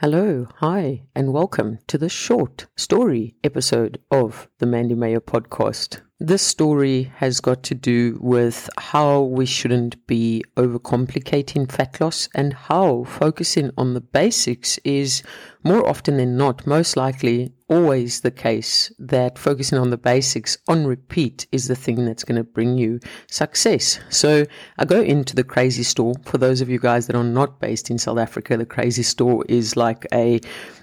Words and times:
Hello, 0.00 0.46
hi, 0.58 1.02
and 1.16 1.32
welcome 1.32 1.80
to 1.88 1.98
the 1.98 2.08
short 2.08 2.66
story 2.76 3.34
episode 3.42 3.98
of 4.12 4.46
the 4.58 4.66
Mandy 4.66 4.94
Meyer 4.94 5.18
podcast. 5.18 6.02
This 6.20 6.40
story 6.40 7.10
has 7.16 7.40
got 7.40 7.64
to 7.64 7.74
do 7.74 8.16
with 8.20 8.70
how 8.78 9.22
we 9.22 9.44
shouldn't 9.44 10.06
be 10.06 10.44
overcomplicating 10.56 11.68
fat 11.68 12.00
loss 12.00 12.28
and 12.32 12.52
how 12.52 13.02
focusing 13.08 13.72
on 13.76 13.94
the 13.94 14.00
basics 14.00 14.78
is 14.84 15.24
more 15.64 15.88
often 15.88 16.16
than 16.16 16.36
not, 16.36 16.66
most 16.66 16.96
likely 16.96 17.52
always 17.68 18.22
the 18.22 18.30
case 18.30 18.90
that 18.98 19.38
focusing 19.38 19.78
on 19.78 19.90
the 19.90 19.98
basics 19.98 20.56
on 20.68 20.86
repeat 20.86 21.46
is 21.52 21.68
the 21.68 21.76
thing 21.76 22.04
that's 22.04 22.24
going 22.24 22.36
to 22.36 22.44
bring 22.44 22.78
you 22.78 22.98
success. 23.30 24.00
So 24.08 24.46
I 24.78 24.84
go 24.84 25.02
into 25.02 25.36
the 25.36 25.44
crazy 25.44 25.82
store. 25.82 26.14
For 26.24 26.38
those 26.38 26.60
of 26.60 26.68
you 26.68 26.78
guys 26.78 27.06
that 27.06 27.16
are 27.16 27.24
not 27.24 27.60
based 27.60 27.90
in 27.90 27.98
South 27.98 28.18
Africa, 28.18 28.56
the 28.56 28.66
crazy 28.66 29.02
store 29.02 29.44
is 29.48 29.76
like 29.76 30.06
a, 30.12 30.40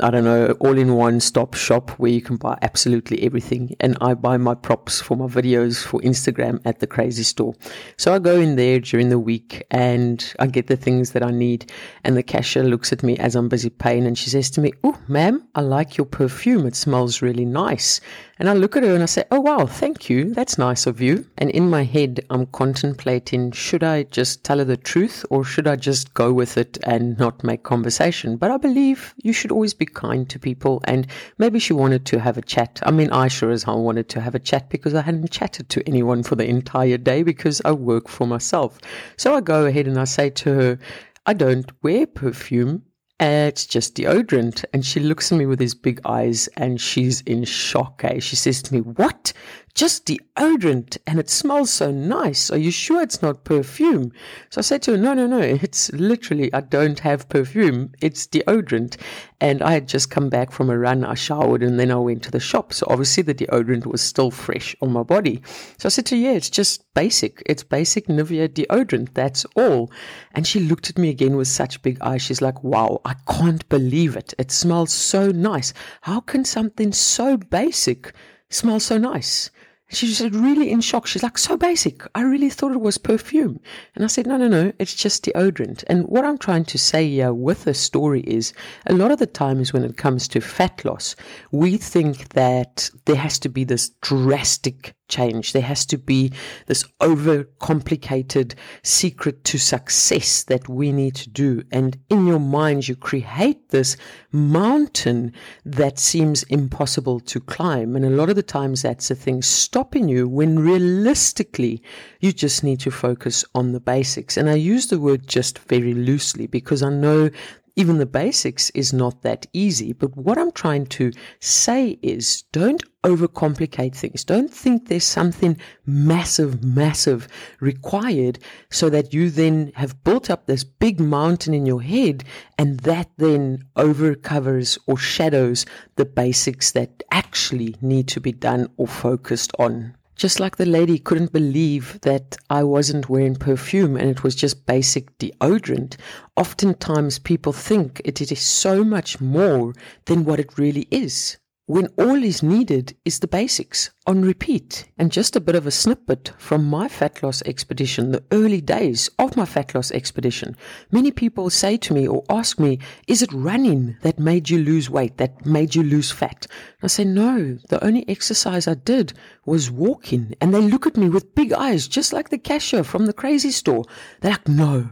I 0.00 0.10
don't 0.10 0.24
know, 0.24 0.52
all 0.60 0.78
in 0.78 0.94
one 0.94 1.20
stop 1.20 1.54
shop 1.54 1.90
where 1.92 2.12
you 2.12 2.22
can 2.22 2.36
buy 2.36 2.56
absolutely 2.62 3.22
everything. 3.22 3.74
And 3.80 3.98
I 4.00 4.14
buy 4.14 4.36
my 4.36 4.54
props 4.54 5.00
for 5.00 5.16
my 5.16 5.26
videos 5.26 5.84
for 5.84 6.00
Instagram 6.00 6.60
at 6.64 6.78
the 6.78 6.86
crazy 6.86 7.24
store. 7.24 7.54
So 7.96 8.14
I 8.14 8.20
go 8.20 8.36
in 8.36 8.54
there 8.54 8.78
during 8.78 9.08
the 9.08 9.18
week 9.18 9.66
and 9.70 10.32
I 10.38 10.46
get 10.46 10.68
the 10.68 10.76
things 10.76 11.10
that 11.12 11.24
I 11.24 11.32
need. 11.32 11.72
And 12.04 12.16
the 12.16 12.22
cashier 12.22 12.62
looks 12.62 12.92
at 12.92 13.02
me 13.02 13.16
as 13.18 13.34
I'm 13.34 13.48
busy 13.48 13.70
paying 13.70 14.06
and 14.06 14.16
she 14.16 14.30
says 14.30 14.48
to 14.58 14.62
me, 14.62 14.72
Oh, 14.82 14.98
ma'am, 15.06 15.46
I 15.54 15.60
like 15.60 15.96
your 15.96 16.04
perfume. 16.04 16.66
It 16.66 16.74
smells 16.74 17.22
really 17.22 17.44
nice. 17.44 18.00
And 18.38 18.48
I 18.48 18.54
look 18.54 18.76
at 18.76 18.82
her 18.82 18.92
and 18.94 19.02
I 19.02 19.06
say, 19.06 19.24
Oh, 19.30 19.40
wow, 19.40 19.66
thank 19.66 20.10
you. 20.10 20.34
That's 20.34 20.58
nice 20.58 20.86
of 20.86 21.00
you. 21.00 21.24
And 21.38 21.50
in 21.50 21.70
my 21.70 21.84
head, 21.84 22.20
I'm 22.30 22.46
contemplating 22.46 23.52
should 23.52 23.84
I 23.84 24.02
just 24.04 24.44
tell 24.44 24.58
her 24.58 24.64
the 24.64 24.76
truth 24.76 25.24
or 25.30 25.44
should 25.44 25.66
I 25.68 25.76
just 25.76 26.12
go 26.14 26.32
with 26.32 26.56
it 26.56 26.76
and 26.82 27.16
not 27.18 27.44
make 27.44 27.62
conversation? 27.62 28.36
But 28.36 28.50
I 28.50 28.56
believe 28.56 29.14
you 29.22 29.32
should 29.32 29.52
always 29.52 29.74
be 29.74 29.86
kind 29.86 30.28
to 30.30 30.38
people. 30.38 30.80
And 30.84 31.06
maybe 31.38 31.58
she 31.58 31.72
wanted 31.72 32.04
to 32.06 32.18
have 32.18 32.36
a 32.36 32.42
chat. 32.42 32.80
I 32.84 32.90
mean, 32.90 33.10
I 33.10 33.28
sure 33.28 33.50
as 33.50 33.62
hell 33.62 33.82
wanted 33.82 34.08
to 34.10 34.20
have 34.20 34.34
a 34.34 34.40
chat 34.40 34.70
because 34.70 34.94
I 34.94 35.02
hadn't 35.02 35.30
chatted 35.30 35.68
to 35.70 35.88
anyone 35.88 36.22
for 36.22 36.34
the 36.34 36.46
entire 36.46 36.98
day 36.98 37.22
because 37.22 37.62
I 37.64 37.72
work 37.72 38.08
for 38.08 38.26
myself. 38.26 38.78
So 39.16 39.34
I 39.34 39.40
go 39.40 39.66
ahead 39.66 39.86
and 39.86 39.98
I 39.98 40.04
say 40.04 40.30
to 40.30 40.54
her, 40.54 40.78
I 41.26 41.34
don't 41.34 41.70
wear 41.82 42.06
perfume 42.06 42.82
it's 43.20 43.66
just 43.66 43.94
deodorant. 43.96 44.64
And 44.72 44.84
she 44.84 45.00
looks 45.00 45.32
at 45.32 45.38
me 45.38 45.46
with 45.46 45.58
these 45.58 45.74
big 45.74 46.00
eyes 46.04 46.48
and 46.56 46.80
she's 46.80 47.20
in 47.22 47.44
shock. 47.44 48.02
Eh? 48.04 48.20
She 48.20 48.36
says 48.36 48.62
to 48.62 48.74
me, 48.74 48.80
What? 48.80 49.32
Just 49.78 50.06
deodorant 50.06 50.98
and 51.06 51.20
it 51.20 51.30
smells 51.30 51.70
so 51.70 51.92
nice. 51.92 52.50
Are 52.50 52.58
you 52.58 52.72
sure 52.72 53.00
it's 53.00 53.22
not 53.22 53.44
perfume? 53.44 54.10
So 54.50 54.58
I 54.58 54.62
said 54.62 54.82
to 54.82 54.90
her, 54.90 54.96
No, 54.96 55.14
no, 55.14 55.28
no. 55.28 55.38
It's 55.38 55.92
literally, 55.92 56.52
I 56.52 56.62
don't 56.62 56.98
have 56.98 57.28
perfume. 57.28 57.92
It's 58.00 58.26
deodorant. 58.26 58.96
And 59.40 59.62
I 59.62 59.70
had 59.70 59.86
just 59.86 60.10
come 60.10 60.30
back 60.30 60.50
from 60.50 60.68
a 60.68 60.76
run. 60.76 61.04
I 61.04 61.14
showered 61.14 61.62
and 61.62 61.78
then 61.78 61.92
I 61.92 61.94
went 61.94 62.24
to 62.24 62.32
the 62.32 62.40
shop. 62.40 62.72
So 62.72 62.88
obviously 62.90 63.22
the 63.22 63.36
deodorant 63.36 63.86
was 63.86 64.00
still 64.00 64.32
fresh 64.32 64.74
on 64.82 64.92
my 64.92 65.04
body. 65.04 65.42
So 65.78 65.86
I 65.86 65.90
said 65.90 66.06
to 66.06 66.16
her, 66.16 66.22
Yeah, 66.22 66.32
it's 66.32 66.50
just 66.50 66.92
basic. 66.94 67.40
It's 67.46 67.62
basic 67.62 68.08
Nivea 68.08 68.48
deodorant. 68.48 69.14
That's 69.14 69.44
all. 69.54 69.92
And 70.32 70.44
she 70.44 70.58
looked 70.58 70.90
at 70.90 70.98
me 70.98 71.08
again 71.08 71.36
with 71.36 71.46
such 71.46 71.82
big 71.82 72.00
eyes. 72.00 72.22
She's 72.22 72.42
like, 72.42 72.64
Wow, 72.64 73.00
I 73.04 73.14
can't 73.28 73.68
believe 73.68 74.16
it. 74.16 74.34
It 74.38 74.50
smells 74.50 74.92
so 74.92 75.30
nice. 75.30 75.72
How 76.00 76.18
can 76.18 76.44
something 76.44 76.90
so 76.90 77.36
basic 77.36 78.12
smell 78.50 78.80
so 78.80 78.98
nice? 78.98 79.52
She 79.90 80.06
was 80.06 80.20
really 80.20 80.70
in 80.70 80.82
shock. 80.82 81.06
She's 81.06 81.22
like, 81.22 81.38
so 81.38 81.56
basic. 81.56 82.02
I 82.14 82.20
really 82.20 82.50
thought 82.50 82.72
it 82.72 82.80
was 82.80 82.98
perfume. 82.98 83.58
And 83.94 84.04
I 84.04 84.08
said, 84.08 84.26
no, 84.26 84.36
no, 84.36 84.46
no, 84.46 84.72
it's 84.78 84.94
just 84.94 85.24
deodorant. 85.24 85.82
And 85.86 86.06
what 86.06 86.26
I'm 86.26 86.36
trying 86.36 86.66
to 86.66 86.78
say 86.78 87.08
here 87.08 87.32
with 87.32 87.64
the 87.64 87.72
story 87.72 88.20
is 88.20 88.52
a 88.86 88.92
lot 88.92 89.10
of 89.10 89.18
the 89.18 89.26
times 89.26 89.72
when 89.72 89.84
it 89.84 89.96
comes 89.96 90.28
to 90.28 90.40
fat 90.42 90.84
loss, 90.84 91.16
we 91.52 91.78
think 91.78 92.30
that 92.34 92.90
there 93.06 93.16
has 93.16 93.38
to 93.40 93.48
be 93.48 93.64
this 93.64 93.90
drastic 94.02 94.94
change. 95.08 95.52
There 95.52 95.62
has 95.62 95.84
to 95.86 95.98
be 95.98 96.32
this 96.66 96.84
overcomplicated 97.00 98.54
secret 98.82 99.44
to 99.44 99.58
success 99.58 100.44
that 100.44 100.68
we 100.68 100.92
need 100.92 101.14
to 101.16 101.30
do. 101.30 101.62
And 101.72 101.98
in 102.08 102.26
your 102.26 102.38
mind, 102.38 102.88
you 102.88 102.96
create 102.96 103.70
this 103.70 103.96
mountain 104.30 105.32
that 105.64 105.98
seems 105.98 106.42
impossible 106.44 107.20
to 107.20 107.40
climb. 107.40 107.96
And 107.96 108.04
a 108.04 108.10
lot 108.10 108.30
of 108.30 108.36
the 108.36 108.42
times 108.42 108.82
that's 108.82 109.08
the 109.08 109.14
thing 109.14 109.42
stopping 109.42 110.08
you 110.08 110.28
when 110.28 110.58
realistically 110.58 111.82
you 112.20 112.32
just 112.32 112.62
need 112.62 112.80
to 112.80 112.90
focus 112.90 113.44
on 113.54 113.72
the 113.72 113.80
basics. 113.80 114.36
And 114.36 114.48
I 114.48 114.54
use 114.54 114.86
the 114.86 115.00
word 115.00 115.26
just 115.26 115.58
very 115.60 115.94
loosely 115.94 116.46
because 116.46 116.82
I 116.82 116.90
know 116.90 117.30
even 117.78 117.98
the 117.98 118.06
basics 118.06 118.70
is 118.70 118.92
not 118.92 119.22
that 119.22 119.46
easy. 119.52 119.92
But 119.92 120.16
what 120.16 120.36
I'm 120.36 120.50
trying 120.50 120.86
to 120.86 121.12
say 121.38 121.96
is 122.02 122.42
don't 122.50 122.82
overcomplicate 123.04 123.94
things. 123.94 124.24
Don't 124.24 124.52
think 124.52 124.88
there's 124.88 125.04
something 125.04 125.56
massive, 125.86 126.64
massive 126.64 127.28
required 127.60 128.40
so 128.68 128.90
that 128.90 129.14
you 129.14 129.30
then 129.30 129.70
have 129.76 130.02
built 130.02 130.28
up 130.28 130.46
this 130.46 130.64
big 130.64 130.98
mountain 130.98 131.54
in 131.54 131.66
your 131.66 131.80
head 131.80 132.24
and 132.58 132.80
that 132.80 133.10
then 133.16 133.62
overcovers 133.76 134.76
or 134.88 134.98
shadows 134.98 135.64
the 135.94 136.04
basics 136.04 136.72
that 136.72 137.04
actually 137.12 137.76
need 137.80 138.08
to 138.08 138.20
be 138.20 138.32
done 138.32 138.68
or 138.76 138.88
focused 138.88 139.52
on. 139.56 139.94
Just 140.18 140.40
like 140.40 140.56
the 140.56 140.66
lady 140.66 140.98
couldn't 140.98 141.32
believe 141.32 142.00
that 142.02 142.36
I 142.50 142.64
wasn't 142.64 143.08
wearing 143.08 143.36
perfume 143.36 143.96
and 143.96 144.10
it 144.10 144.24
was 144.24 144.34
just 144.34 144.66
basic 144.66 145.16
deodorant. 145.18 145.96
Oftentimes 146.36 147.20
people 147.20 147.52
think 147.52 148.02
it 148.04 148.20
is 148.20 148.40
so 148.40 148.82
much 148.82 149.20
more 149.20 149.74
than 150.06 150.24
what 150.24 150.40
it 150.40 150.58
really 150.58 150.88
is 150.90 151.38
when 151.68 151.86
all 151.98 152.24
is 152.24 152.42
needed 152.42 152.96
is 153.04 153.18
the 153.18 153.28
basics 153.28 153.90
on 154.06 154.22
repeat. 154.22 154.86
And 154.96 155.12
just 155.12 155.36
a 155.36 155.40
bit 155.40 155.54
of 155.54 155.66
a 155.66 155.70
snippet 155.70 156.32
from 156.38 156.64
my 156.64 156.88
fat 156.88 157.22
loss 157.22 157.42
expedition, 157.42 158.10
the 158.10 158.24
early 158.32 158.62
days 158.62 159.10
of 159.18 159.36
my 159.36 159.44
fat 159.44 159.74
loss 159.74 159.90
expedition. 159.90 160.56
Many 160.90 161.10
people 161.10 161.50
say 161.50 161.76
to 161.76 161.92
me 161.92 162.08
or 162.08 162.24
ask 162.30 162.58
me, 162.58 162.78
is 163.06 163.20
it 163.20 163.30
running 163.34 163.98
that 164.00 164.18
made 164.18 164.48
you 164.48 164.58
lose 164.60 164.88
weight, 164.88 165.18
that 165.18 165.44
made 165.44 165.74
you 165.74 165.82
lose 165.82 166.10
fat? 166.10 166.46
I 166.82 166.86
say, 166.86 167.04
no, 167.04 167.58
the 167.68 167.84
only 167.84 168.08
exercise 168.08 168.66
I 168.66 168.72
did 168.72 169.12
was 169.44 169.70
walking. 169.70 170.34
And 170.40 170.54
they 170.54 170.62
look 170.62 170.86
at 170.86 170.96
me 170.96 171.10
with 171.10 171.34
big 171.34 171.52
eyes, 171.52 171.86
just 171.86 172.14
like 172.14 172.30
the 172.30 172.38
cashier 172.38 172.82
from 172.82 173.04
the 173.04 173.12
crazy 173.12 173.50
store. 173.50 173.84
They're 174.22 174.30
like, 174.30 174.48
no, 174.48 174.88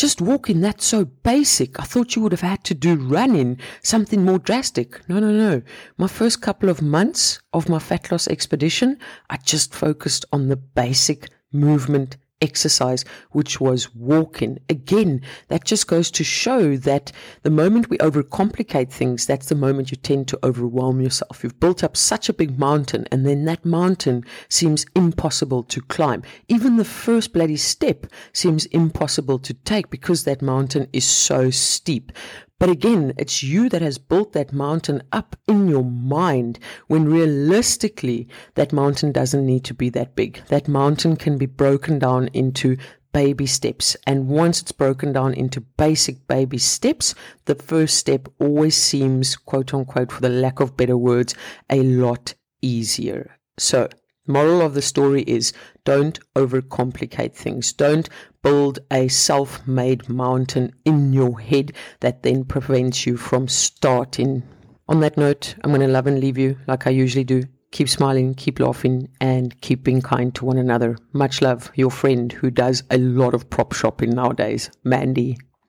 just 0.00 0.22
walking, 0.22 0.62
that's 0.62 0.86
so 0.86 1.04
basic. 1.04 1.78
I 1.78 1.84
thought 1.84 2.16
you 2.16 2.22
would 2.22 2.32
have 2.32 2.40
had 2.40 2.64
to 2.64 2.74
do 2.74 2.94
running, 2.96 3.60
something 3.82 4.24
more 4.24 4.38
drastic. 4.38 5.06
No, 5.10 5.18
no, 5.18 5.30
no. 5.30 5.60
My 5.98 6.06
first 6.06 6.40
couple 6.40 6.70
of 6.70 6.80
months 6.80 7.38
of 7.52 7.68
my 7.68 7.78
fat 7.78 8.10
loss 8.10 8.26
expedition, 8.26 8.98
I 9.28 9.36
just 9.36 9.74
focused 9.74 10.24
on 10.32 10.48
the 10.48 10.56
basic 10.56 11.28
movement 11.52 12.16
exercise, 12.40 13.04
which 13.30 13.60
was 13.60 13.94
walking. 13.94 14.58
Again, 14.68 15.22
that 15.48 15.64
just 15.64 15.86
goes 15.86 16.10
to 16.12 16.24
show 16.24 16.76
that 16.76 17.12
the 17.42 17.50
moment 17.50 17.90
we 17.90 17.98
overcomplicate 17.98 18.90
things, 18.90 19.26
that's 19.26 19.48
the 19.48 19.54
moment 19.54 19.90
you 19.90 19.96
tend 19.96 20.28
to 20.28 20.38
overwhelm 20.42 21.00
yourself. 21.00 21.42
You've 21.42 21.60
built 21.60 21.84
up 21.84 21.96
such 21.96 22.28
a 22.28 22.34
big 22.34 22.58
mountain, 22.58 23.06
and 23.10 23.26
then 23.26 23.44
that 23.44 23.64
mountain 23.64 24.24
seems 24.48 24.86
impossible 24.94 25.62
to 25.64 25.80
climb. 25.82 26.22
Even 26.48 26.76
the 26.76 26.84
first 26.84 27.32
bloody 27.32 27.56
step 27.56 28.06
seems 28.32 28.66
impossible 28.66 29.38
to 29.40 29.54
take 29.54 29.90
because 29.90 30.24
that 30.24 30.42
mountain 30.42 30.88
is 30.92 31.04
so 31.04 31.50
steep. 31.50 32.12
But 32.60 32.68
again, 32.68 33.14
it's 33.16 33.42
you 33.42 33.70
that 33.70 33.80
has 33.80 33.96
built 33.96 34.34
that 34.34 34.52
mountain 34.52 35.02
up 35.12 35.34
in 35.48 35.66
your 35.66 35.82
mind 35.82 36.58
when 36.88 37.06
realistically 37.06 38.28
that 38.54 38.70
mountain 38.72 39.12
doesn't 39.12 39.46
need 39.46 39.64
to 39.64 39.74
be 39.74 39.88
that 39.88 40.14
big. 40.14 40.42
That 40.48 40.68
mountain 40.68 41.16
can 41.16 41.38
be 41.38 41.46
broken 41.46 41.98
down 41.98 42.28
into 42.34 42.76
baby 43.14 43.46
steps. 43.46 43.96
And 44.06 44.28
once 44.28 44.60
it's 44.60 44.72
broken 44.72 45.14
down 45.14 45.32
into 45.32 45.62
basic 45.62 46.28
baby 46.28 46.58
steps, 46.58 47.14
the 47.46 47.54
first 47.54 47.96
step 47.96 48.28
always 48.38 48.76
seems, 48.76 49.36
quote 49.36 49.72
unquote, 49.72 50.12
for 50.12 50.20
the 50.20 50.28
lack 50.28 50.60
of 50.60 50.76
better 50.76 50.98
words, 50.98 51.34
a 51.70 51.82
lot 51.82 52.34
easier. 52.60 53.38
So 53.56 53.88
Moral 54.30 54.62
of 54.62 54.74
the 54.74 54.82
story 54.82 55.22
is 55.22 55.52
don't 55.84 56.20
overcomplicate 56.36 57.34
things. 57.34 57.72
Don't 57.72 58.08
build 58.42 58.78
a 58.90 59.08
self 59.08 59.66
made 59.66 60.08
mountain 60.08 60.72
in 60.84 61.12
your 61.12 61.38
head 61.40 61.72
that 62.00 62.22
then 62.22 62.44
prevents 62.44 63.06
you 63.06 63.16
from 63.16 63.48
starting. 63.48 64.42
On 64.88 65.00
that 65.00 65.16
note, 65.16 65.54
I'm 65.62 65.70
going 65.70 65.80
to 65.82 65.88
love 65.88 66.06
and 66.06 66.20
leave 66.20 66.38
you 66.38 66.58
like 66.66 66.86
I 66.86 66.90
usually 66.90 67.24
do. 67.24 67.44
Keep 67.72 67.88
smiling, 67.88 68.34
keep 68.34 68.58
laughing, 68.58 69.08
and 69.20 69.58
keep 69.60 69.84
being 69.84 70.02
kind 70.02 70.34
to 70.34 70.44
one 70.44 70.58
another. 70.58 70.98
Much 71.12 71.40
love, 71.40 71.70
your 71.74 71.90
friend 71.90 72.32
who 72.32 72.50
does 72.50 72.82
a 72.90 72.98
lot 72.98 73.32
of 73.32 73.48
prop 73.48 73.72
shopping 73.72 74.10
nowadays, 74.10 74.70
Mandy. 74.82 75.38